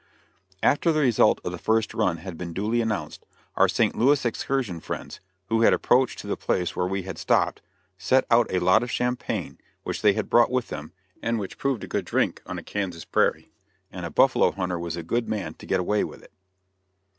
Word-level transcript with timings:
After 0.63 0.91
the 0.91 1.01
result 1.01 1.39
of 1.45 1.51
the 1.51 1.59
first 1.59 1.93
run 1.93 2.17
had 2.17 2.35
been 2.35 2.53
duly 2.53 2.81
announced, 2.81 3.23
our 3.55 3.67
St. 3.67 3.95
Louis 3.95 4.25
excursion 4.25 4.79
friends 4.79 5.19
who 5.49 5.61
had 5.61 5.73
approached 5.73 6.17
to 6.19 6.25
the 6.27 6.35
place 6.35 6.75
where 6.75 6.87
we 6.87 7.03
had 7.03 7.19
stopped 7.19 7.61
set 7.99 8.25
out 8.31 8.51
a 8.51 8.57
lot 8.57 8.81
of 8.81 8.89
champagne, 8.89 9.59
which 9.83 10.01
they 10.01 10.13
had 10.13 10.27
brought 10.27 10.49
with 10.49 10.69
them, 10.69 10.91
and 11.21 11.37
which 11.37 11.59
proved 11.59 11.83
a 11.83 11.87
good 11.87 12.05
drink 12.05 12.41
on 12.47 12.57
a 12.57 12.63
Kansas 12.63 13.05
prairie, 13.05 13.51
and 13.91 14.03
a 14.03 14.09
buffalo 14.09 14.51
hunter 14.51 14.79
was 14.79 14.97
a 14.97 15.03
good 15.03 15.29
man 15.29 15.53
to 15.53 15.67
get 15.67 15.79
away 15.79 16.03
with 16.03 16.23
it. 16.23 16.33